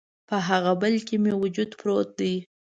[0.29, 2.33] په هغه بل کي مې وجود پروت دی